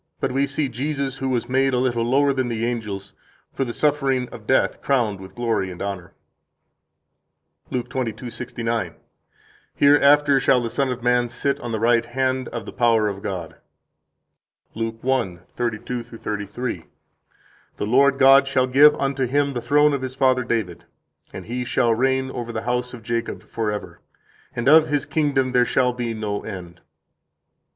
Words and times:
But 0.19 0.31
we 0.31 0.47
see 0.47 0.67
Jesus, 0.67 1.19
who 1.19 1.29
was 1.29 1.47
made 1.47 1.75
a 1.75 1.77
little 1.77 2.03
lower 2.03 2.33
than 2.33 2.47
the 2.47 2.65
angels, 2.65 3.13
for 3.53 3.63
the 3.63 3.71
suffering 3.71 4.27
of 4.29 4.47
death 4.47 4.81
crowned 4.81 5.19
with 5.19 5.35
glory 5.35 5.69
and 5.69 5.79
honor. 5.79 6.13
38 7.69 7.77
Luke 7.93 8.07
22:69: 8.17 8.95
Hereafter 9.75 10.39
shall 10.39 10.59
the 10.59 10.71
Son 10.71 10.91
of 10.91 11.03
Man 11.03 11.29
sit 11.29 11.59
on 11.59 11.71
the 11.71 11.79
right 11.79 12.03
hand 12.03 12.47
of 12.47 12.65
the 12.65 12.73
power 12.73 13.09
of 13.09 13.21
God. 13.21 13.51
39 14.73 14.73
Luke 14.93 15.01
1:32 15.03 16.19
33: 16.19 16.85
The 17.75 17.85
Lord 17.85 18.17
God 18.17 18.47
shall 18.47 18.65
give 18.65 18.95
unto 18.95 19.27
Him 19.27 19.53
the 19.53 19.61
throne 19.61 19.93
of 19.93 20.01
His 20.01 20.15
father 20.15 20.43
David; 20.43 20.85
and 21.31 21.45
He 21.45 21.63
shall 21.63 21.93
reign 21.93 22.31
over 22.31 22.51
the 22.51 22.63
house 22.63 22.95
of 22.95 23.03
Jacob 23.03 23.43
forever, 23.43 23.99
and 24.55 24.67
of 24.67 24.87
His 24.87 25.05
kingdom 25.05 25.51
there 25.51 25.63
shall 25.63 25.93
be 25.93 26.15
no 26.15 26.41
end. 26.43 26.81